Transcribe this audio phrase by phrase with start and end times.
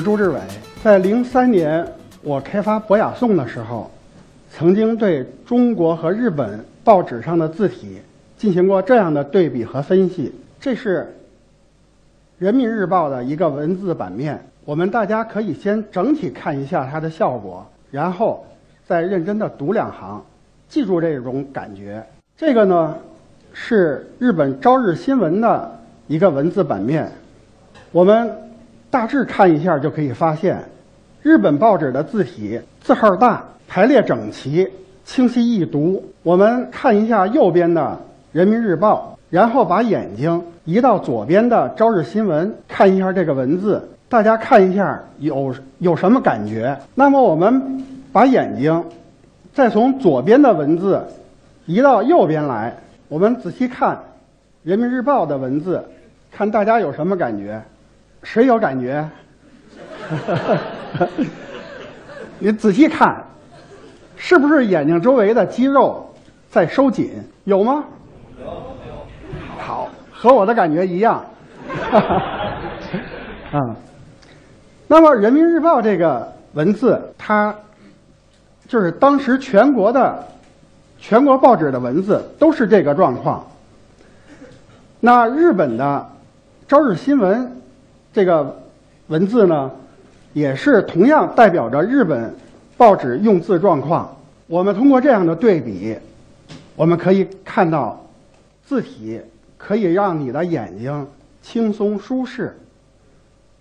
[0.00, 0.40] 朱志伟。
[0.82, 1.86] 在零三年
[2.22, 3.90] 我开发博雅颂的时候，
[4.50, 7.98] 曾经对中国和日本报纸上的字体
[8.36, 10.32] 进行过这样的对比和分析。
[10.60, 11.02] 这是
[12.38, 18.44] 《人民日报》的一个文字版面，我们大家可以先整体看一下它的效果，然后
[18.86, 20.24] 再认真的读两行，
[20.68, 22.04] 记住这种感觉。
[22.36, 22.96] 这个呢
[23.52, 27.10] 是日本《朝日新闻》的一个文字版面，
[27.92, 28.30] 我们
[28.90, 30.62] 大致看一下就可以发现，
[31.22, 34.68] 日本报纸的字体字号大，排列整齐，
[35.04, 36.04] 清晰易读。
[36.22, 37.82] 我们看一下右边的
[38.32, 39.12] 《人民日报》。
[39.30, 46.74] 然后把眼睛移到左边的《朝日新闻》，看一下这个文字，大家看一下有有什么感觉？
[46.94, 48.82] 那么我们把眼睛
[49.52, 51.04] 再从左边的文字
[51.66, 52.74] 移到右边来，
[53.08, 53.94] 我们仔细看
[54.62, 55.84] 《人民日报》的文字，
[56.32, 57.60] 看大家有什么感觉？
[58.22, 59.08] 谁有感觉？
[62.38, 63.24] 你仔细看，
[64.16, 66.08] 是不是眼睛周围的肌肉
[66.50, 67.10] 在收紧？
[67.44, 67.84] 有吗？
[69.58, 71.24] 好，和我的感觉一样。
[73.50, 73.58] 啊，
[74.86, 77.54] 那么《人民日报》这个文字，它
[78.66, 80.26] 就是当时全国的
[80.98, 83.44] 全国报纸的文字都是这个状况。
[85.00, 86.06] 那日本的
[86.70, 87.46] 《朝日新闻》
[88.12, 88.62] 这个
[89.08, 89.70] 文字呢，
[90.32, 92.34] 也是同样代表着日本
[92.76, 94.16] 报纸用字状况。
[94.46, 95.96] 我们通过这样的对比，
[96.76, 98.06] 我们可以看到
[98.64, 99.20] 字体。
[99.60, 101.08] 可以让你的眼睛
[101.42, 102.56] 轻松舒适，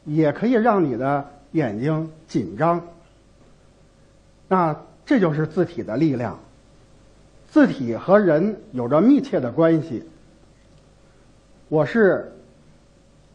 [0.06, 2.80] 也可以让你的眼睛紧张。
[4.48, 4.76] 那
[5.08, 6.38] 这就是字体的力量。
[7.50, 10.04] 字体和人有着密切的关系。
[11.68, 12.32] 我是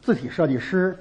[0.03, 0.97] 字体设计师，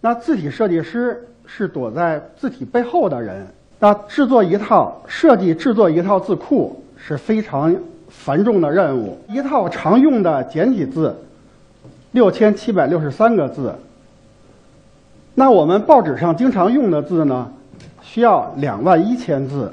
[0.00, 3.46] 那字体设计师是躲在字体背后的人。
[3.78, 7.74] 那制作一套设计制作一套字库是非常。
[8.10, 11.14] 繁重的任务，一套常用的简体字，
[12.12, 13.74] 六千七百六十三个字。
[15.34, 17.52] 那我们报纸上经常用的字呢，
[18.02, 19.70] 需要两万一千字。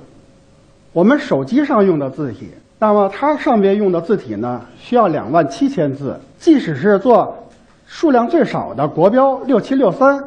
[0.91, 6.19] 我们手机上用的字体，那么它上边用的字体呢，需要两万七千字。
[6.37, 7.44] 即使是做
[7.85, 10.23] 数量最少的国标六七六三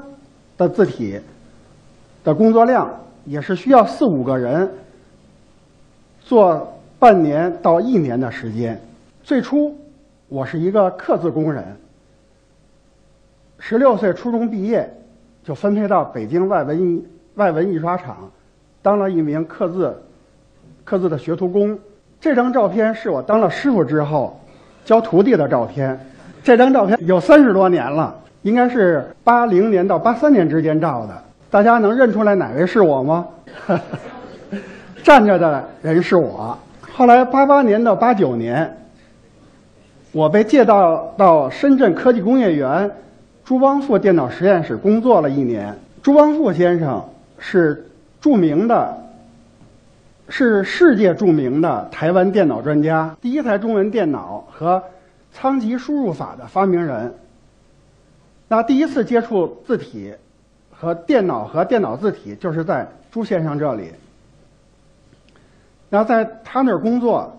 [0.56, 1.20] 的字体
[2.24, 2.88] 的工作量，
[3.24, 4.70] 也是需要四五个人
[6.20, 6.74] 做。
[7.00, 8.76] 半年到一年的时间。
[9.22, 9.72] 最初，
[10.26, 11.64] 我是一个刻字工人。
[13.60, 14.92] 十六岁初中毕业，
[15.44, 17.04] 就分配到北京外文
[17.36, 18.28] 外文印刷厂，
[18.82, 19.96] 当了一名刻字
[20.82, 21.78] 刻字的学徒工。
[22.20, 24.36] 这张照片是我当了师傅之后
[24.84, 25.96] 教徒弟的照片。
[26.42, 31.14] 这张照片有三十多年了，应该是八零年到八三年之间照的。
[31.50, 33.26] 大家能认出来哪位是我吗？
[35.02, 36.56] 站着的人是我。
[36.92, 38.76] 后来，八八年到八九年，
[40.12, 42.90] 我被借到到深圳科技工业园
[43.44, 45.74] 朱邦富电脑实验室工作了一年。
[46.02, 47.02] 朱邦富先生
[47.38, 47.86] 是
[48.20, 48.96] 著名的，
[50.28, 54.82] 是世界著名的台湾电脑专家，第一台中文电脑和
[55.40, 57.14] 仓颉输入法的发明人。
[58.48, 60.12] 那第一次接触字体
[60.72, 63.92] 和电脑和电脑字体，就是在朱先生这里。
[65.88, 67.32] 那在他那儿工作，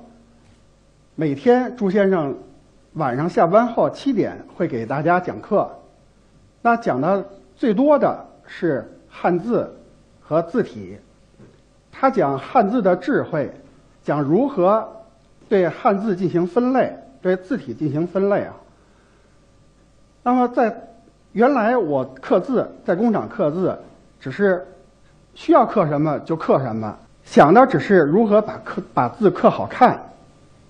[1.15, 2.37] 每天朱先生
[2.93, 5.69] 晚上下班后七点会给大家讲课，
[6.61, 7.27] 那讲的
[7.57, 9.75] 最多的是汉字
[10.21, 10.97] 和字体。
[11.91, 13.51] 他讲汉字的智慧，
[14.03, 14.87] 讲如何
[15.49, 18.53] 对汉字进行分类，对字体进行分类啊。
[20.23, 20.75] 那么在
[21.31, 23.77] 原来我刻字在工厂刻字，
[24.19, 24.65] 只是
[25.35, 26.95] 需要刻什么就刻什么。
[27.23, 29.99] 想的只是如何把刻把字刻好看，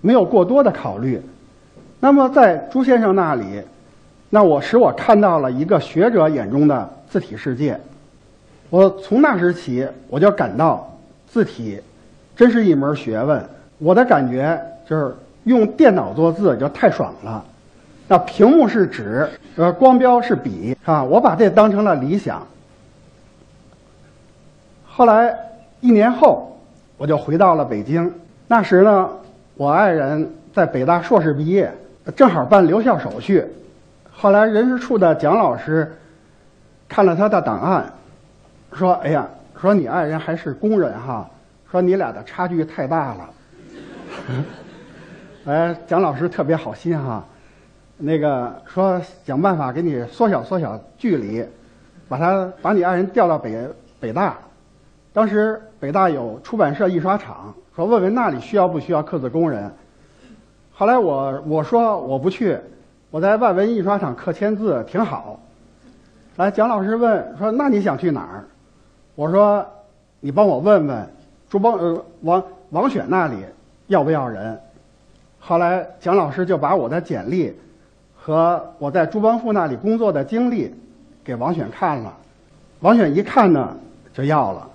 [0.00, 1.20] 没有过多的考虑。
[1.98, 3.62] 那么在朱先生那里，
[4.28, 7.78] 那我使我看到了一个学者眼中的字体世界。
[8.68, 10.96] 我从那时起，我就感到
[11.26, 11.80] 字体
[12.36, 13.44] 真是一门学问。
[13.78, 15.14] 我的感觉就是
[15.44, 17.44] 用电脑做字就太爽了。
[18.08, 22.46] 那屏幕是纸，呃，光标是笔，啊，我把这当成了理想。
[24.86, 25.34] 后来
[25.80, 26.46] 一年后。
[27.00, 28.12] 我就回到了北京。
[28.46, 29.08] 那时呢，
[29.54, 31.72] 我爱人在北大硕士毕业，
[32.14, 33.42] 正好办留校手续。
[34.12, 35.96] 后来人事处的蒋老师
[36.86, 37.90] 看了他的档案，
[38.74, 39.26] 说：“哎呀，
[39.58, 41.26] 说你爱人还是工人哈，
[41.70, 43.30] 说你俩的差距太大了。”
[45.50, 47.24] 哎，蒋老师特别好心哈，
[47.98, 51.44] 那个说想办法给你缩小缩小距离，
[52.08, 53.68] 把他把你爱人调到北
[53.98, 54.38] 北大。
[55.12, 59.68] 当时北大有出版社印刷厂，说问问那里需要不需要刻字工人。
[60.72, 62.56] 后来我我说我不去，
[63.10, 65.40] 我在外文印刷厂刻签字挺好。
[66.36, 68.44] 来，蒋老师问说那你想去哪儿？
[69.16, 69.66] 我说
[70.20, 71.10] 你帮我问问
[71.48, 73.44] 朱邦呃王王选那里
[73.88, 74.56] 要不要人。
[75.40, 77.52] 后来蒋老师就把我的简历
[78.14, 80.72] 和我在朱邦富那里工作的经历
[81.24, 82.14] 给王选看了，
[82.80, 83.76] 王选一看呢
[84.12, 84.68] 就要了。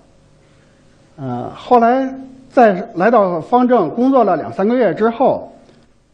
[1.18, 2.12] 呃，后来
[2.50, 5.50] 在来到方正工作了两三个月之后，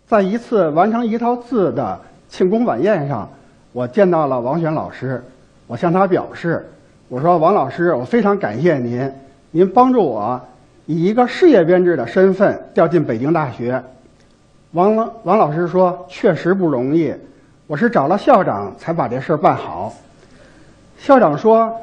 [0.06, 3.28] 在一次完成一套字的庆功晚宴上，
[3.72, 5.24] 我见到了王选老师。
[5.66, 6.68] 我向他表示，
[7.08, 9.10] 我说王老师，我非常感谢您，
[9.50, 10.40] 您帮助我
[10.84, 13.82] 以一个事业编制的身份调进北京大学。
[14.72, 17.14] 王王老师说，确实不容易，
[17.66, 19.92] 我是找了校长才把这事儿办好。
[20.98, 21.76] 校长说。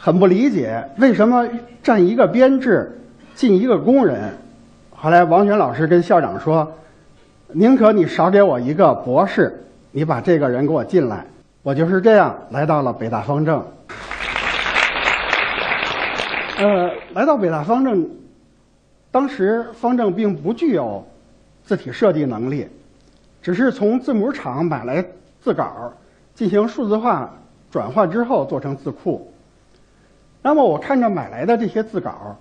[0.00, 1.48] 很不理解为什么
[1.82, 3.00] 占一个编制
[3.34, 4.32] 进一个工人。
[4.94, 6.72] 后来王全老师跟校长说
[7.52, 11.26] ：“宁可你少给我一个博士，你把这个人给我进来。”
[11.64, 13.62] 我就是这样来到了北大方正。
[16.58, 18.08] 呃，来到北大方正，
[19.10, 21.04] 当时方正并不具有
[21.68, 22.66] 字体设计能力，
[23.42, 25.04] 只是从字母厂买来
[25.38, 25.92] 字稿，
[26.34, 27.30] 进行数字化
[27.70, 29.30] 转换之后做成字库。
[30.40, 32.34] 那么我看着买来的这些字稿，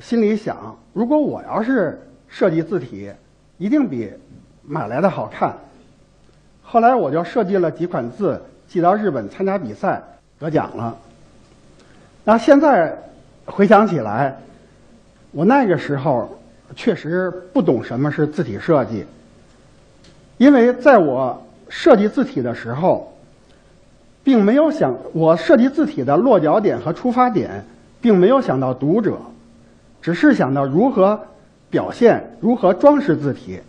[0.00, 3.12] 心里想：如果我要是设计字体，
[3.58, 4.10] 一定比
[4.62, 5.54] 买来的好看。
[6.62, 10.02] 后来我就设计了几款字，寄到日本参加比赛，
[10.38, 10.96] 得奖了。
[12.24, 12.96] 那现在
[13.44, 14.34] 回想起来，
[15.32, 16.35] 我那个时候
[16.74, 19.04] 确实不懂什么是字体设计，
[20.38, 23.12] 因为在我设计字体的时候。
[24.26, 27.64] 并没有想，我设计字体的落脚点和出发点，
[28.00, 29.16] 并没有想到读者，
[30.02, 31.20] 只是想到如何
[31.70, 33.60] 表现、如何装饰字体。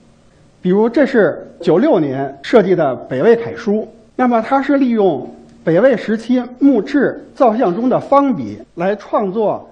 [0.59, 5.31] 比如，这是九六年设计的北魏楷书，那么它是利用
[5.63, 9.69] 北魏时期木质造像中的方笔来创作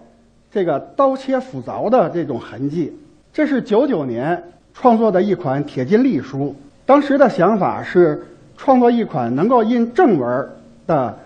[0.52, 2.94] 这个刀切斧凿的这种痕迹。
[3.36, 4.42] 这是九九年
[4.74, 6.56] 创作的一款铁金隶书，
[6.86, 10.50] 当时的想法是创作一款能够印正文。
[10.88, 11.18] 的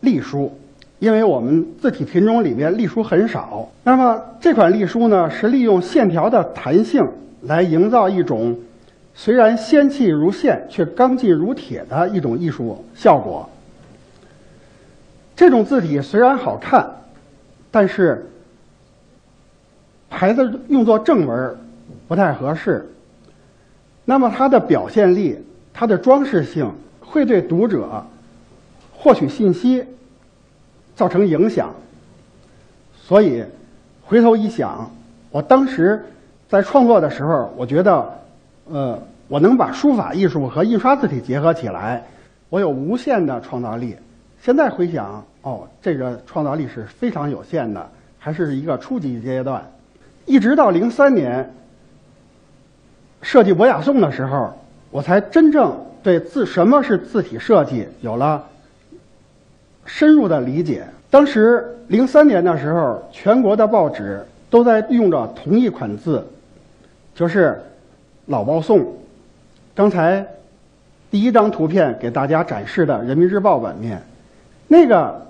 [0.00, 0.58] 隶书，
[0.98, 7.06] 因为我们字体品种里面隶书很少，那么这款隶书呢，是利用线条的弹性
[7.42, 8.58] 来营造一种
[9.14, 13.48] 虽然纤细如线却刚劲如铁的一种艺术效果。
[15.36, 16.84] 这种字体虽然好看，
[17.70, 18.28] 但是
[20.10, 21.56] 牌子用作正文
[22.06, 22.86] 不太合适。
[24.04, 25.38] 那么它的表现力、
[25.72, 26.70] 它的装饰性
[27.00, 28.04] 会对读者。
[29.02, 29.82] 获取信息
[30.94, 31.74] 造成影响，
[33.02, 33.42] 所以
[34.04, 34.90] 回头一想，
[35.30, 36.04] 我当时
[36.50, 38.12] 在创作的时候，我觉得，
[38.66, 42.04] 呃，我能把书法艺术和印刷字体结合起来，
[42.50, 43.96] 我有无限的创造力。
[44.42, 49.64] 现在回想，哦，这个创造力是非常有限的，还是一个初级阶段。
[50.30, 51.52] 一直到零三年
[53.20, 54.56] 设计博雅颂的时候，
[54.92, 58.46] 我才真正对字什么是字体设计有了。
[59.84, 60.86] 深入的理解。
[61.10, 66.24] 当时零三年的时候，全国的报纸都在用着同一款字，
[67.12, 67.60] 就是
[68.26, 68.86] 老报宋。
[69.74, 70.24] 刚才
[71.10, 74.00] 第一张图片给大家展示的《人民日报》版面，
[74.68, 75.26] 那个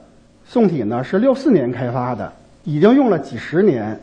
[0.46, 2.30] 宋体呢是六四年开发的，
[2.64, 3.98] 已经用了几十年。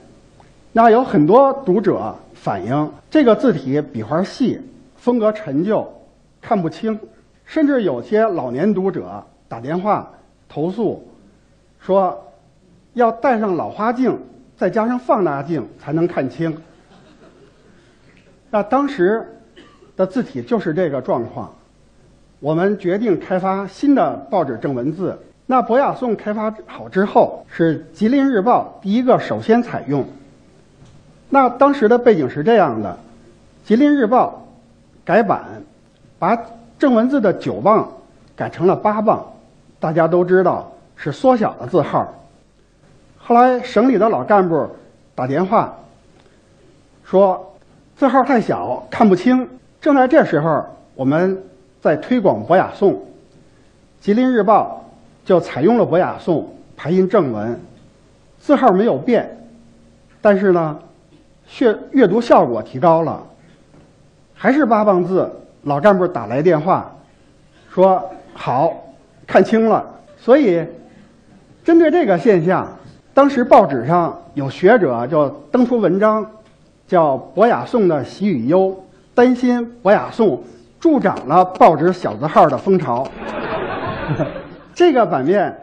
[0.78, 4.62] 那有很多读者反映，这个字体笔画细，
[4.96, 5.92] 风格陈旧，
[6.40, 7.00] 看不清，
[7.46, 10.08] 甚至有些老年读者打电话。
[10.48, 11.04] 投诉
[11.80, 12.32] 说
[12.94, 14.20] 要戴上老花镜，
[14.56, 16.56] 再加上放大镜才能看清。
[18.52, 19.28] 那当时
[19.96, 21.52] 的字体就是这个状况。
[22.40, 25.18] 我们决定开发新的报纸正文字。
[25.48, 30.06] 那博雅颂开发好之后，是《吉林日报》第一个首先采用。
[31.30, 32.98] 那当时的背景是这样的：
[33.68, 34.46] 《吉林日报》
[35.08, 35.44] 改版，
[36.20, 36.38] 把
[36.80, 37.92] 正文字的九磅
[38.36, 39.26] 改成了八磅。
[39.80, 42.14] 大家都知道是缩小的字号。
[43.20, 44.68] 后来省里的老干部
[45.14, 45.76] 打电话
[47.04, 47.56] 说
[47.98, 49.48] 字号太小看不清。
[49.80, 50.66] 正在这时候，
[50.96, 51.44] 我们
[51.82, 52.94] 在推广博雅颂，
[54.02, 54.84] 《吉林日报》
[55.28, 57.60] 就采用了博雅颂排印正文，
[58.40, 59.48] 字号没有变，
[60.22, 60.80] 但是呢，
[61.60, 63.24] 阅阅读效果提高了，
[64.34, 65.32] 还是八磅字。
[65.64, 66.96] 老干部打来电话
[67.70, 68.84] 说好。
[69.26, 69.86] 看清了，
[70.18, 70.66] 所以，
[71.66, 72.66] 针对这个现象，
[73.14, 76.26] 当时报纸上有学者就登出文章，
[76.88, 80.42] 叫“博雅颂的喜与忧”，担心博雅颂
[80.80, 83.06] 助长了报纸小字号的风潮。
[84.74, 85.54] 这个版面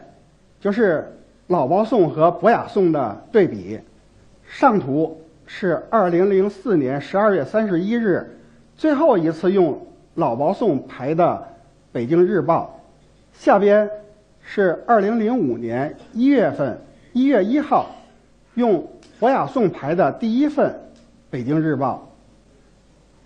[0.61, 3.81] 就是老包颂和博雅颂的对比，
[4.47, 8.39] 上图是二零零四年十二月三十一日
[8.77, 11.25] 最后一次用老包颂排的
[11.93, 12.81] 《北京日报》，
[13.45, 13.89] 下边。
[14.47, 16.79] 是二零零五年一月份
[17.15, 17.87] 一月一号，
[18.57, 18.87] 用
[19.19, 20.71] 博雅颂排的第一份
[21.31, 22.07] 《北京日报》。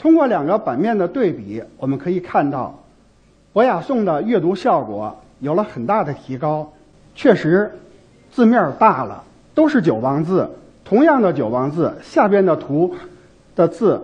[0.01, 2.73] 通过两个版面的对比，我们可以看到，
[3.53, 6.73] 博雅颂的阅读效果有了很大的提高。
[7.17, 7.73] 确实，
[8.31, 9.25] 字面大了，
[9.57, 10.49] 都是九王字，
[10.89, 12.95] 同样的九王字，下边的图
[13.55, 14.03] 的字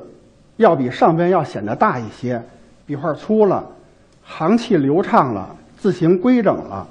[0.59, 2.43] 要比上边要显得大一些，
[2.85, 3.65] 笔画粗了，
[4.23, 6.87] 行气流畅了，字形规整了。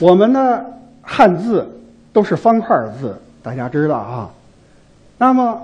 [0.00, 0.66] 我们的
[1.00, 1.66] 汉字
[2.12, 4.30] 都是方块字，大家知道啊。
[5.16, 5.62] 那么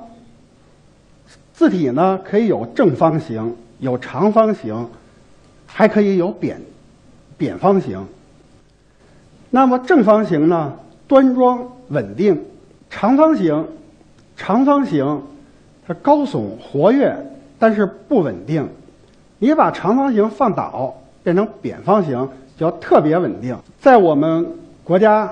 [1.53, 4.89] 字体呢，可以有正方形，有长方形，
[5.67, 6.59] 还可以有扁
[7.37, 8.03] 扁方形。
[9.51, 10.73] 那么正方形呢，
[11.07, 12.35] 端庄稳定；
[12.95, 13.67] 长方形，
[14.37, 15.23] 长方形
[15.87, 17.17] 它高耸活跃，
[17.59, 18.69] 但是不稳定。
[19.39, 20.95] 你把长方形放倒，
[21.25, 22.29] 变成扁方形。
[22.59, 24.47] 要特别稳定，在我们
[24.85, 25.29] 国家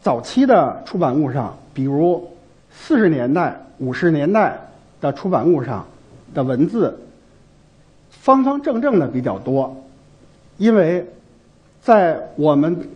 [0.00, 2.28] 早期的出版物上，比如
[2.72, 4.58] 四十年代、五十年代
[5.00, 5.86] 的出版物上
[6.34, 6.98] 的文字，
[8.10, 9.76] 方方正正的比较多，
[10.56, 11.06] 因为
[11.82, 12.88] 在我们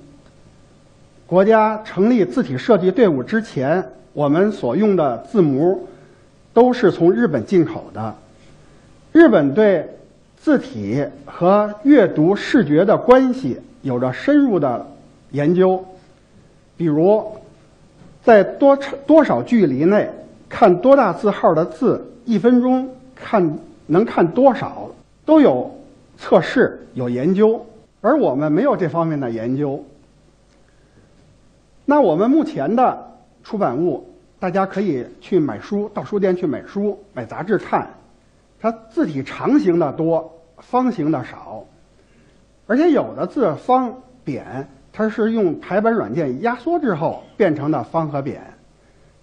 [1.26, 5.78] 国家成立字体设计队伍之前，我们所用的字模
[6.52, 8.14] 都是从日本进口的，
[9.12, 9.88] 日本对。
[10.38, 14.86] 字体和阅读视觉的关系有着深入的
[15.32, 15.84] 研究，
[16.76, 17.24] 比如，
[18.22, 18.78] 在多
[19.08, 20.08] 多少距离内
[20.48, 24.88] 看多大字号的字，一分钟看能看多少，
[25.24, 25.68] 都有
[26.16, 27.66] 测试有研究，
[28.00, 29.84] 而我们没有这方面的研究。
[31.86, 34.06] 那我们目前的出版物，
[34.38, 37.88] 大家可以去买书，到书店去买书、买杂志看，
[38.60, 40.30] 它字体长形的多。
[40.58, 41.66] 方形的少，
[42.66, 48.40] 而且有的字方扁，它是用排版软件压缩之后变成的方和扁。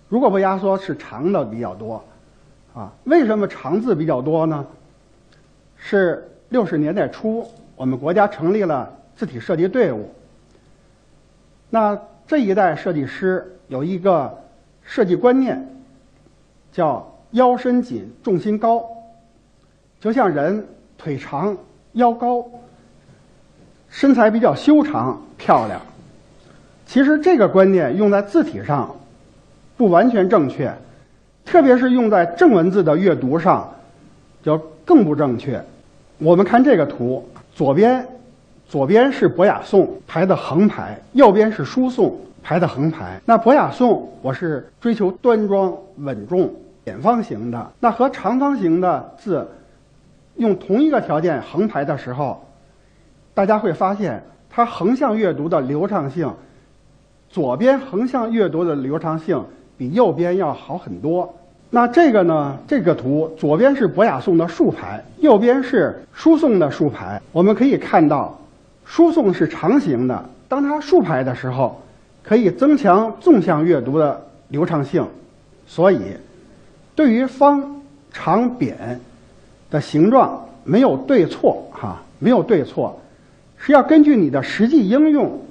[0.07, 2.03] 如果不压缩，是长的比较多，
[2.75, 4.63] 啊，为什么长字比较多呢？
[5.75, 7.43] 是六十年代初，
[7.75, 10.13] 我们国家成立了字体设计队伍。
[11.71, 14.43] 那这一代设计师有一个
[14.83, 15.67] 设计观念，
[16.71, 18.83] 叫腰身紧，重心高，
[19.99, 20.65] 就像人。
[20.95, 21.57] 腿长
[21.93, 22.45] 腰高，
[23.89, 25.81] 身材比较修长漂亮。
[26.85, 28.95] 其实这个观念用在字体上
[29.75, 30.73] 不完全正确，
[31.43, 33.69] 特别是用在正文字的阅读上
[34.41, 35.61] 就更不正确。
[36.19, 38.07] 我们看这个图，左边
[38.73, 43.21] 左边是博雅颂排的横排，右边是书颂排的横排。
[43.23, 46.51] 那博雅颂我是追求端庄稳重
[46.83, 49.47] 扁方形的，那和长方形的字。
[50.37, 52.43] 用同一个条件横排的时候，
[53.35, 56.27] 大家会发现它横向阅读的流畅性，
[57.29, 59.39] 左边横向阅读的流畅性
[59.77, 61.31] 比右边要好很多。
[61.69, 62.57] 那这个呢？
[62.67, 67.21] 这个图左边是博雅颂的竖排，右边是书颂的竖排。
[67.31, 68.35] 我们可以看到，
[68.85, 71.81] 输送是长形的，当它竖排的时候，
[72.23, 75.07] 可以增强纵向阅读的流畅性。
[75.65, 75.99] 所以，
[76.95, 78.99] 对于方、长、扁。
[79.71, 83.01] 的形状没有对错，哈，没有对错，
[83.57, 85.41] 是要根据你的实际应用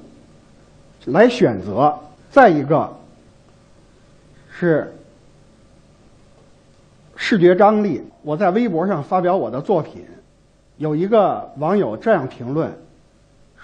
[1.06, 1.92] 来选择。
[2.30, 2.88] 再一个，
[4.48, 4.94] 是
[7.16, 8.00] 视觉张力。
[8.22, 10.04] 我在微博上发表我的作品，
[10.76, 12.72] 有一个网友这样评论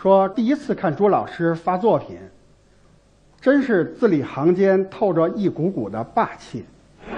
[0.01, 2.17] 说：“第一次看朱老师发作品，
[3.41, 6.65] 真是字里行间透着一股股的霸气。”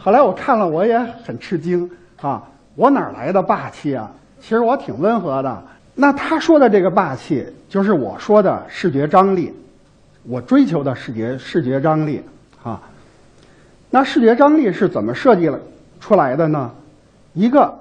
[0.00, 1.88] 后来我看了，我也很吃惊
[2.20, 2.42] 啊！
[2.74, 4.10] 我哪来的霸气啊？
[4.40, 5.62] 其实我挺温和的。
[5.94, 9.54] 那他说的这个霸气，就是我说的视觉张力，
[10.24, 12.20] 我追求的视觉视觉张力
[12.64, 12.82] 啊。
[13.90, 15.60] 那视觉张力是怎么设计了
[16.00, 16.68] 出来的呢？
[17.32, 17.72] 一个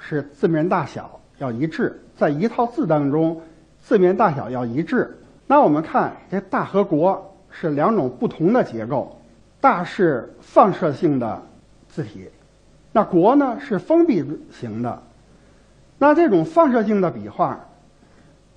[0.00, 3.40] 是字面大小要一致，在一套字当中，
[3.80, 5.18] 字面大小要一致。
[5.46, 9.18] 那我们看这大和国是两种不同的结构，
[9.60, 11.42] 大是放射性的。
[11.90, 12.28] 字体，
[12.92, 15.02] 那国呢是封闭型的，
[15.96, 17.58] 那这种放射性的笔画，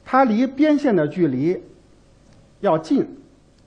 [0.03, 1.63] 它离边线的距离
[2.59, 3.07] 要近，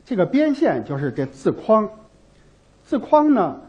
[0.04, 1.88] 这个边线就是这字框。
[2.84, 3.62] 字框呢，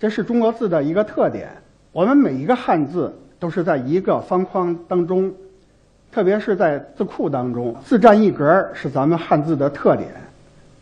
[0.00, 1.62] 这是中国字的一个特点。
[1.92, 5.32] 我们每一个汉字都是在一个方框当中，
[6.10, 10.08] 特别是在字库当中，字占一格是咱们汉字的特点。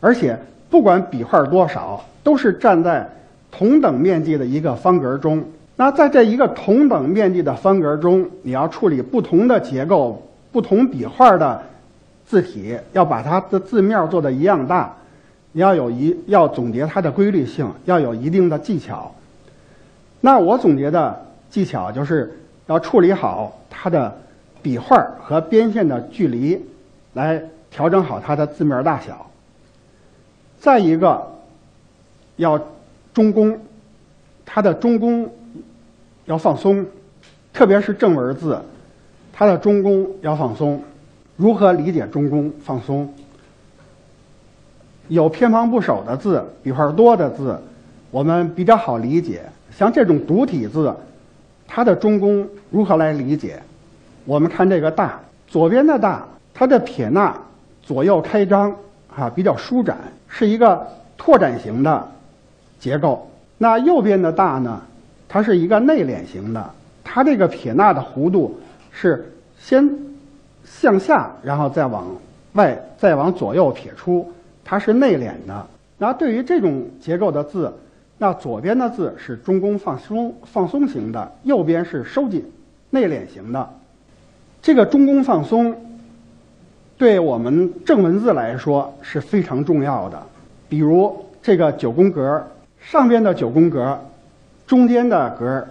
[0.01, 0.39] 而且
[0.71, 3.09] 不管笔画多少，都是站在
[3.51, 5.43] 同等面积的一个方格中。
[5.77, 11.61] 那在这一个同等面积的方格中，你要处理不同的结构、不同笔画的
[12.25, 14.95] 字体，要把它的字面做的一样大，
[15.51, 19.13] 你要有一要总结它的规律性，要有一定的技巧。
[20.21, 24.17] 那我总结的技巧就是要处理好它的
[24.63, 26.61] 笔画和边线的距离，
[27.13, 29.31] 来调整好它的字面大小。
[30.59, 31.31] 再一个，
[32.37, 32.59] 要
[33.13, 33.59] 中宫，
[34.45, 35.31] 它的中宫。
[36.27, 36.87] 要放松，
[37.53, 38.59] 特别是正文字，
[39.31, 40.83] 它的中宫要放松。
[41.37, 43.13] 如何理解中宫放松？
[45.09, 47.61] 有偏旁部首的字，笔画多的字，
[48.11, 49.43] 我们比较好理解。
[49.71, 50.95] 像这种独体字，
[51.75, 53.61] 它的中宫如何来理解？
[54.25, 57.35] 我们看这个“大”，左边的“大”，它的撇捺
[57.83, 58.73] 左右开张，
[59.13, 62.09] 啊，比较舒展，是一个拓展型的
[62.79, 63.29] 结构。
[63.59, 64.81] 那右边的“大”呢？
[65.29, 66.71] 它是一个内敛型的，
[67.03, 68.57] 它这个撇捺的弧度
[68.93, 69.99] 是先
[70.65, 72.07] 向下，然后再往
[72.53, 74.33] 外，再往左右撇出，
[74.65, 75.67] 它是内敛的。
[75.99, 77.73] 那对于这种结构的字，
[78.19, 82.45] 那左边的字是中宫放松放松型的，右边是收紧
[82.91, 83.69] 内敛型的。
[84.63, 85.75] 这个中宫放松，
[86.97, 90.23] 对我们正文字来说是非常重要的。
[90.69, 92.45] 比如这个九宫格
[92.81, 93.99] 上边的九宫格。
[94.67, 95.63] 中间的格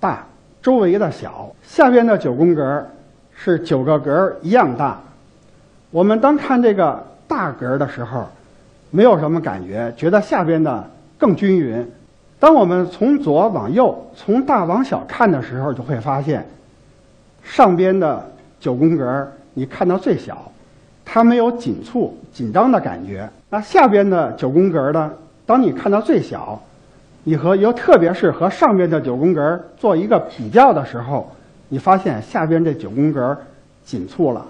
[0.00, 0.24] 大，
[0.62, 1.54] 周围的小。
[1.62, 2.82] 下边的九宫格
[3.36, 4.98] 是九个格一样大。
[5.90, 8.26] 我们当看这个大格的时候，
[8.90, 11.90] 没有什么感觉，觉得下边的更均匀。
[12.38, 16.46] 当我们从左往右，从大往小看的时候，就会发现，
[17.42, 20.50] 上边的九宫格你看到最小，
[21.04, 23.28] 它没有紧促紧张的感觉。
[23.50, 25.12] 那下边的九宫格呢？
[25.46, 26.60] 当你看到最小。
[27.26, 31.32] 你和又特别是和上边的九宫格做一个比较的时候，
[31.70, 33.34] 你发现下边这九宫格
[33.82, 34.44] 紧促了，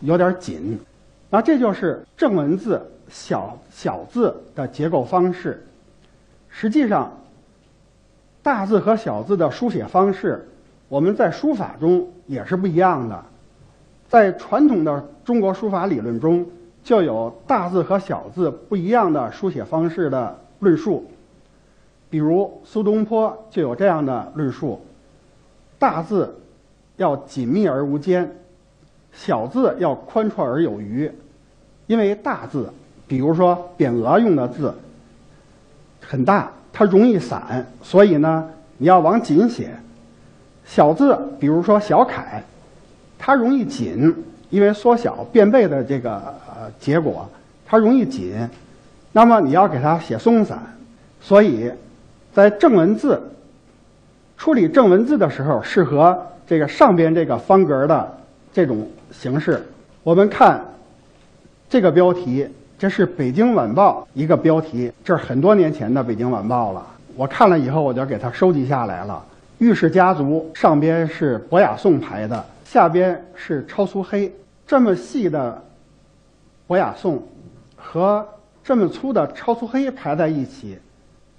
[0.00, 0.80] 有点紧。
[1.28, 5.65] 那这就是正文字小小字的结构方式。
[6.58, 7.12] 实际上，
[8.42, 10.48] 大字和小字的书写方式，
[10.88, 13.24] 我们在书法中也是不一样的。
[14.08, 16.46] 在传统的中国书法理论中，
[16.82, 21.04] 就有大字和小字不一样的书写方式的论述。
[22.08, 24.80] 比如苏东坡就有这样的论述：
[25.78, 26.38] 大字
[26.96, 28.34] 要紧密而无间，
[29.12, 31.12] 小字要宽绰而有余。
[31.86, 32.72] 因为大字，
[33.06, 34.72] 比如说匾额用的字
[36.06, 39.66] 很大，它容易散，所以呢你要往紧写；
[40.64, 42.42] 小字，比如说小楷，
[43.18, 44.14] 它容易紧，
[44.50, 46.12] 因为缩小变背的这个
[46.48, 47.28] 呃结果，
[47.66, 48.48] 它容易紧，
[49.12, 50.58] 那么你要给它写松散，
[51.20, 51.70] 所以。
[52.34, 53.18] 在正文字
[54.36, 58.18] 处理正文字的时候，适合这个上边这个方格的
[58.52, 59.66] 这种形式。
[60.02, 60.62] 我们看
[61.70, 62.46] 这个标题，
[62.78, 66.86] 这是《北京晚报》一个标题，这是很多年前的《北京晚报》了。
[67.14, 69.24] 我看了以后，我就给它收集下来了。
[69.58, 74.30] 御氏家族上边是博雅颂排的，下边是超粗黑。
[74.66, 75.62] 这么细的
[76.66, 77.22] 博雅颂
[77.76, 78.26] 和
[78.62, 80.76] 这么粗的超粗黑排在一起。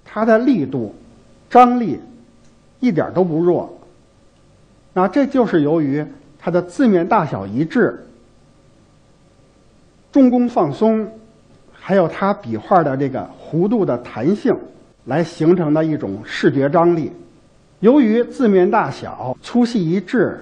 [0.04, 0.92] 它的力度、
[1.48, 2.00] 张力
[2.80, 3.78] 一点都不弱。
[4.92, 6.04] 那这就是由于
[6.36, 8.04] 它的字面大小一致、
[10.10, 11.08] 中宫放松，
[11.88, 14.54] 还有它笔画的这个弧度的弹性，
[15.06, 17.10] 来形成的一种视觉张力。
[17.80, 20.38] 由于字面大小、粗细一致、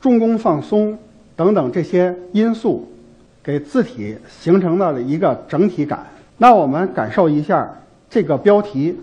[0.00, 0.96] 中宫放松
[1.34, 2.88] 等等这些因素，
[3.42, 6.06] 给字体形成了一个整体感。
[6.36, 7.68] 那我们感受一下。
[8.08, 8.96] 这个标题，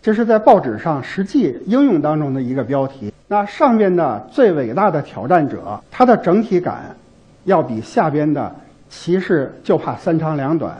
[0.00, 3.12] 这是在报纸上实际应用当中的一个标题。
[3.26, 6.96] 那上面的最伟大的挑战者，它的整体感
[7.44, 8.54] 要比下边的
[8.88, 10.74] 骑士就怕三长两短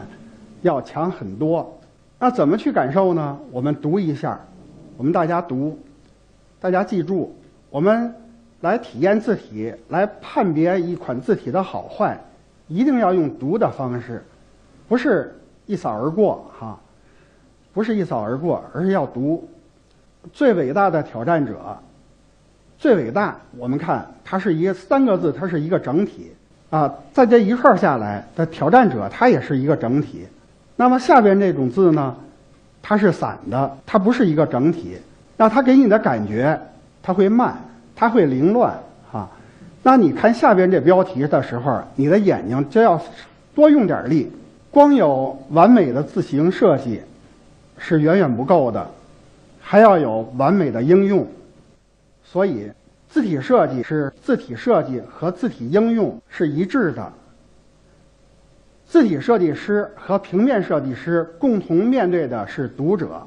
[0.62, 1.78] 要强很多。
[2.18, 3.38] 那怎么去感受呢？
[3.50, 4.40] 我们读一下，
[4.96, 5.78] 我们大家读，
[6.60, 7.34] 大家记住，
[7.70, 8.14] 我们
[8.60, 12.18] 来体验字体，来判别一款字体的好坏，
[12.68, 14.24] 一定要用读的方式，
[14.88, 15.34] 不是
[15.66, 16.78] 一扫而过哈。
[17.72, 19.48] 不是一扫而过，而是要读。
[20.32, 21.78] 最伟大的挑战者，
[22.76, 23.36] 最伟大。
[23.56, 26.32] 我们看它是一个三个字，它是一个整体。
[26.68, 30.26] 啊，在这一串下来的挑战者，它也是一个整体。
[30.80, 32.16] 那么下边这种字呢，
[32.80, 34.96] 它是散的，它不是一个整体。
[35.36, 36.58] 那它给你的感觉，
[37.02, 37.54] 它会慢，
[37.94, 38.72] 它会凌乱，
[39.12, 39.28] 哈。
[39.82, 42.98] 那你看下边这标题的时候，你的眼睛就要
[43.54, 44.32] 多用点力。
[44.70, 47.02] 光有完美的字形设计
[47.76, 48.90] 是远远不够的，
[49.60, 51.26] 还要有完美的应用。
[52.24, 52.70] 所以。
[53.10, 57.12] 字体设计是字体设计和字体应用是一致的。
[58.90, 63.22] 字体设计师和平面设计师共同面对的是读者，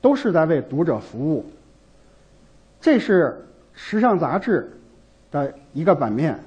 [0.00, 1.44] 都是在为读者服务。
[2.80, 3.36] 这是
[3.74, 4.70] 时尚杂志
[5.32, 6.38] 的一个版面，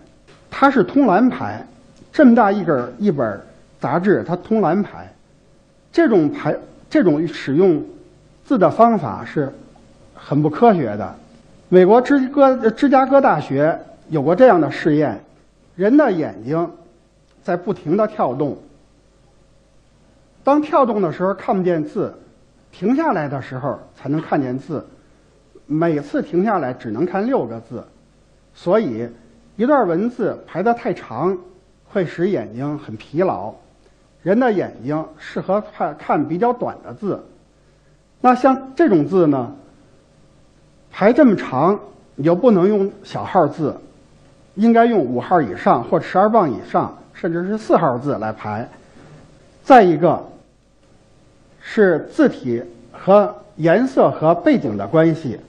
[0.49, 1.62] 它是通蓝排，
[2.10, 3.38] 这么大一根一本
[3.82, 5.13] 杂志，它通蓝排。
[5.91, 6.56] 这种排
[6.89, 7.84] 这种使用
[8.45, 9.52] 字的方法是
[10.15, 11.13] 很不科学的。
[11.67, 15.21] 美国芝哥芝加哥大学有过这样的试验：
[15.76, 16.71] 人的眼睛
[17.43, 18.58] 在不停的跳动，
[20.43, 22.13] 当跳动的时候看不见字，
[22.71, 24.86] 停下来的时候才能看见字。
[25.65, 27.84] 每次停下来只能看六个字，
[28.53, 29.08] 所以
[29.56, 31.38] 一段文字排得太长
[31.86, 33.53] 会使眼睛很疲劳。
[34.21, 37.21] 人的眼睛适合看看比较短的字。
[38.21, 39.53] 那像这种字呢？
[40.89, 41.79] 排这么长，
[42.15, 43.75] 你就不能用小号字，
[44.56, 48.67] 应该用五号以上或十二磅以上，甚至是四号字来排。
[49.63, 50.21] 再一个，
[51.62, 55.39] 是字体和颜色和背景的关系。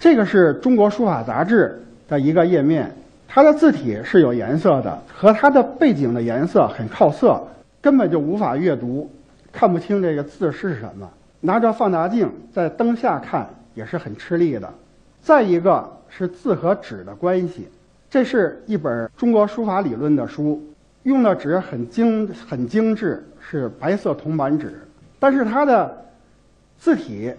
[0.00, 2.90] 这个是中国书法杂志的一个页面，
[3.28, 7.38] 它的字体是有颜色的，和它的背景的颜色很靠色，
[7.82, 9.10] 根本就无法阅读，
[9.52, 11.06] 看不清这个字是什么。
[11.40, 13.46] 拿着放大镜在灯下看。
[13.74, 14.68] 也是很吃力的。
[15.22, 17.68] 再一个是字和纸的关系，
[18.10, 20.62] 这是一本中国书法理论的书，
[21.04, 24.86] 用的纸很精很精致，是白色铜版纸，
[25.18, 26.04] 但是它的
[26.78, 27.32] 字体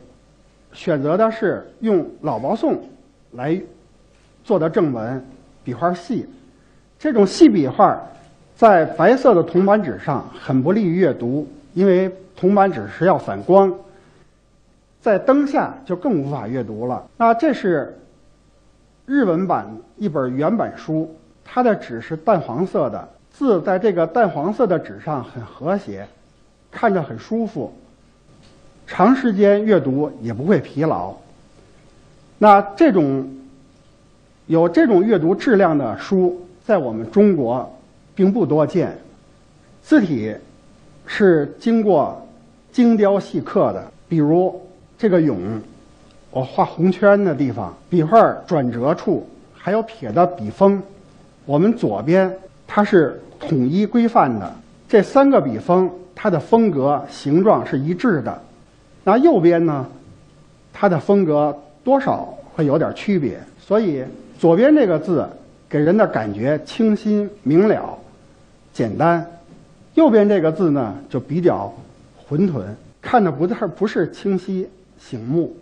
[0.72, 2.90] 选择的是用老毛宋
[3.32, 3.62] 来
[4.44, 5.26] 做的正文，
[5.64, 6.28] 笔画细，
[7.00, 8.02] 这种细笔画
[8.56, 13.74] 在白色的铜版纸上很不利于阅读，因为铜版纸是要反光。
[15.02, 17.06] 在灯下就更无法阅读了。
[17.18, 17.98] 那这是
[19.06, 26.08] 日文版一本原版书，它的纸是淡黄色的，字在这个淡黄色的纸上很和谐，
[26.72, 27.74] 看着很舒服，
[28.88, 31.14] 长时间阅读也不会疲劳。
[32.38, 33.28] 那这种
[34.48, 37.78] 有这种阅读质量的书，在我们中国
[38.16, 38.98] 并不多见，
[39.82, 40.34] 字体
[41.06, 42.26] 是经过
[42.72, 44.62] 精雕细刻的，比如。
[44.96, 45.38] 这个勇，
[46.32, 50.82] 我画红圈的地方，笔画转折处还有撇的笔锋，
[51.46, 52.34] 我们左边
[52.68, 54.54] 它是统一规范的，
[54.88, 58.42] 这三个笔锋它的风格形状是一致的，
[59.04, 59.86] 那右边呢，
[60.72, 64.04] 它的风格多少会有点区别，所以
[64.40, 65.28] 左边这个字
[65.70, 67.98] 给人的感觉清新明了、
[68.72, 69.26] 简单，
[69.96, 71.74] 右边这个字呢就比较
[72.28, 72.64] 浑沌，
[73.02, 74.70] 看着不太不是清晰。
[75.00, 75.54] 醒目。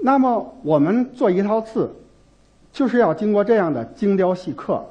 [0.00, 1.90] 那么我们做一套字，
[2.76, 4.84] 就是要经过这样的精雕细刻。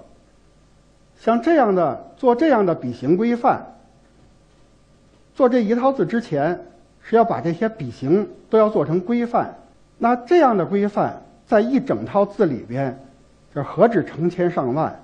[1.19, 3.63] 像这样的做这样的笔形规范，
[5.35, 6.59] 做这一套字之前，
[7.03, 9.53] 是要把这些笔形都要做成规范。
[9.99, 12.99] 那这样的规范，在一整套字里边，
[13.53, 14.99] 这何止成千上万，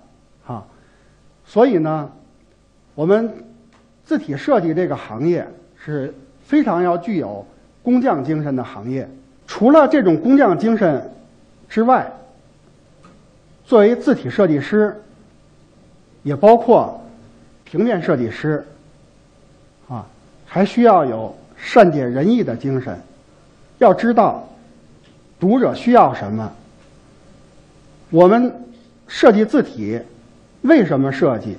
[0.47, 0.65] 啊！
[1.45, 2.11] 所以呢，
[2.95, 3.45] 我们
[4.03, 6.11] 字体设计这个行业是。
[6.43, 7.45] 非常要具有
[7.81, 9.07] 工匠精神的行业。
[9.47, 11.09] 除了这种工匠精神
[11.69, 12.11] 之外，
[13.71, 14.93] 作为字体设计师，
[16.23, 17.01] 也包括
[17.63, 18.65] 平面设计师，
[19.88, 20.05] 啊，
[20.45, 22.99] 还需要有善解人意的精神。
[23.77, 24.45] 要知道
[25.39, 26.51] 读者需要什么，
[28.10, 28.53] 我们
[29.07, 29.97] 设计字体
[30.63, 31.55] 为什么设计，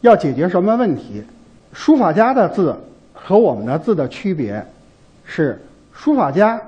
[0.00, 1.22] 要解决什么问题？
[1.74, 2.74] 书法家的字。
[3.12, 4.64] 和我们的字的区别，
[5.26, 6.58] 是书法家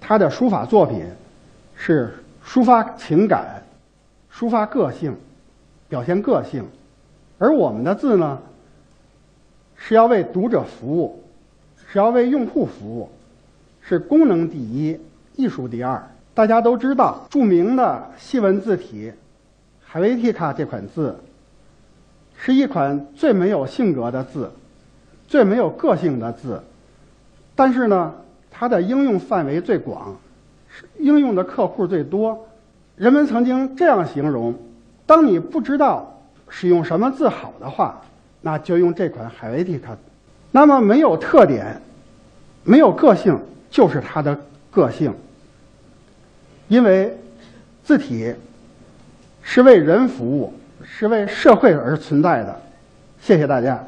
[0.00, 1.04] 他的书法作品
[1.74, 2.14] 是
[2.46, 3.62] 抒发情感、
[4.36, 5.16] 抒发个性、
[5.88, 6.64] 表现个性，
[7.38, 8.38] 而我们的字呢
[9.76, 11.22] 是要为读者服务，
[11.90, 13.08] 是要为用户服务，
[13.80, 15.00] 是功能第一、
[15.36, 16.06] 艺术第二。
[16.34, 19.10] 大家都知道，著名的西文字体
[19.82, 21.18] 海维提卡这款字
[22.36, 24.52] 是一款最没有性格的字。
[25.28, 26.62] 最没有个性的字，
[27.56, 28.14] 但是呢，
[28.48, 30.16] 它的应用范围最广，
[30.98, 32.46] 应用的客户最多。
[32.96, 34.54] 人们曾经这样形容
[35.04, 38.02] 当你不知道使用什么字好的话，
[38.40, 39.96] 那就用这款海维蒂看。
[40.50, 41.80] 那么没有特点，
[42.64, 43.38] 没有个性，
[43.70, 44.38] 就是它的
[44.70, 45.14] 个性。
[46.68, 47.16] 因为
[47.84, 48.34] 字体
[49.42, 52.60] 是为人服务，是为社会而存在的。
[53.20, 53.84] 谢谢大家。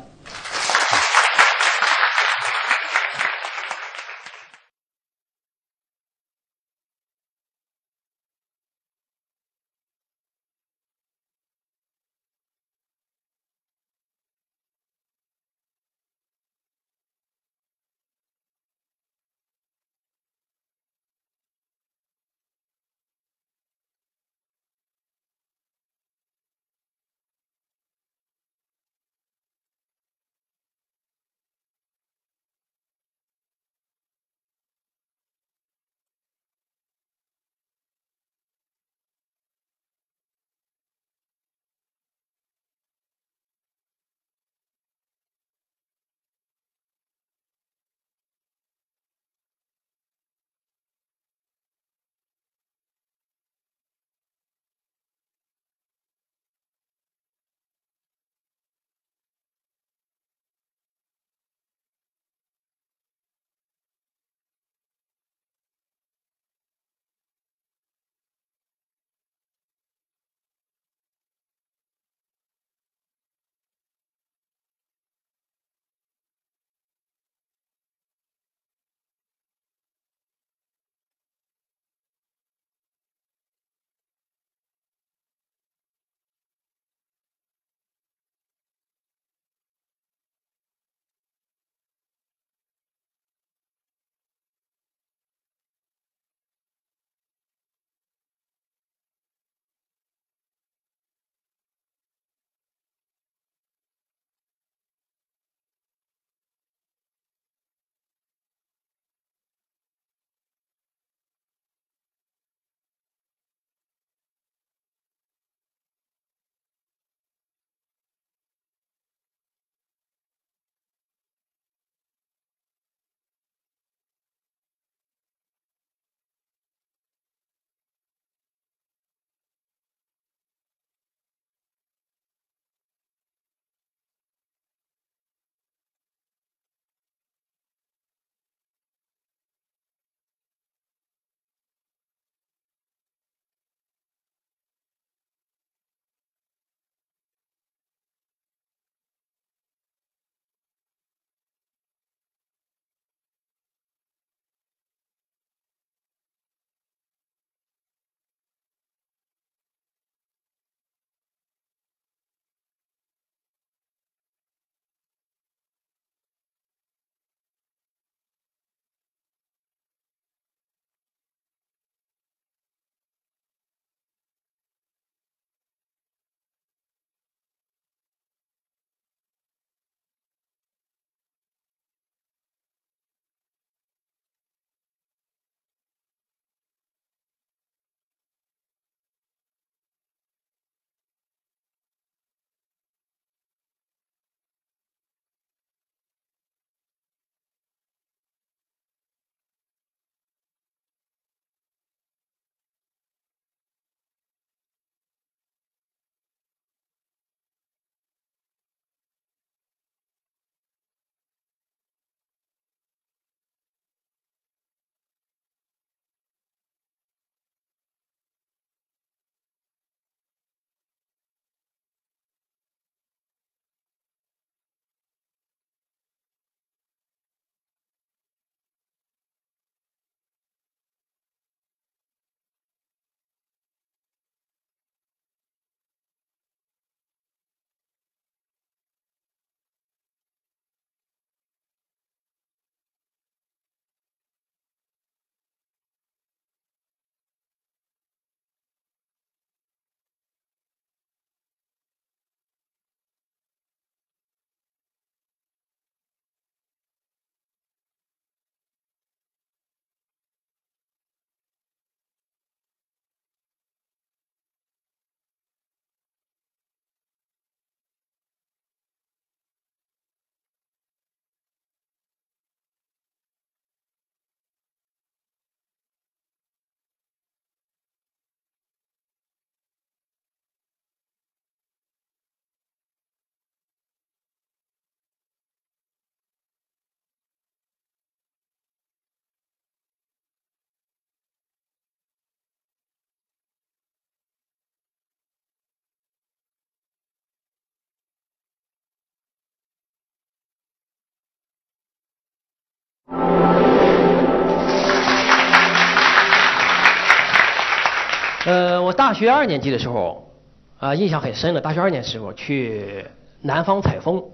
[308.49, 310.33] 呃，我大学二年级的时候，
[310.79, 311.61] 啊，印象很深的。
[311.61, 313.05] 大学二年级时候去
[313.43, 314.25] 南方采风，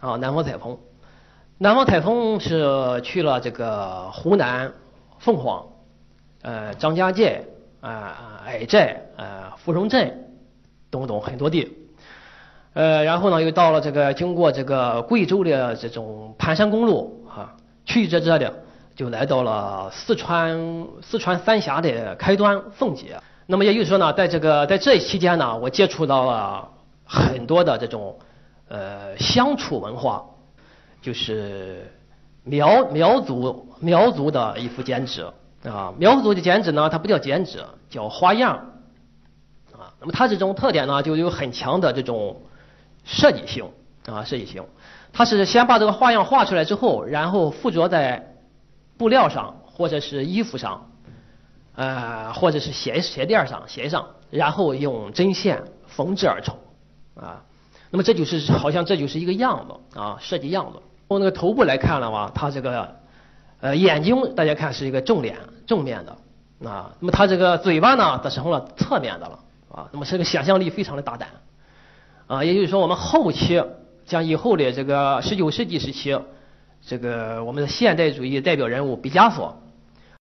[0.00, 0.78] 啊，南方采风，
[1.56, 4.70] 南方采风是去了这个湖南
[5.18, 5.64] 凤凰，
[6.42, 7.42] 呃，张家界，
[7.80, 10.26] 啊，矮寨，呃，芙蓉镇，
[10.90, 11.72] 等等很多地。
[12.74, 18.52] 呃，然后呢，又到了这个经过这个贵州的这种盘山公路，啊，曲折折的，
[18.94, 23.16] 就来到了四川四川三峡的开端奉节。
[23.46, 26.70] 那么也就是说呢，在这个在这期间呢，我接触到了
[27.04, 28.18] 很多的这种
[28.68, 30.24] 呃乡土文化，
[31.02, 31.92] 就是
[32.42, 35.26] 苗苗族苗族的一幅剪纸
[35.62, 38.54] 啊，苗族的剪纸呢，它不叫剪纸，叫花样
[39.72, 39.92] 啊。
[40.00, 42.40] 那么它这种特点呢，就有很强的这种
[43.04, 43.66] 设计性
[44.06, 44.64] 啊，设计性。
[45.12, 48.34] 它是先把这个花样画出来之后，然后附着在
[48.96, 50.90] 布料上或者是衣服上。
[51.76, 56.54] 呃，或者是鞋鞋垫上、鞋上，然后用针线缝制而成，
[57.16, 57.42] 啊，
[57.90, 60.78] 那么这就是好像这就是一个样子啊，设计样子。
[61.08, 62.96] 从那个头部来看的话，它这个
[63.60, 66.16] 呃眼睛大家看是一个正脸正面的
[66.68, 71.28] 啊，那么它这个嘴巴呢，则成了侧面的了啊，那么这个想象力非常的大胆
[72.28, 73.62] 啊，也就是说我们后期
[74.06, 76.16] 像以后的这个十九世纪时期，
[76.86, 79.60] 这个我们的现代主义代表人物毕加索。